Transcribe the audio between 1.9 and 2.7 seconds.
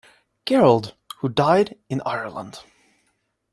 Ireland.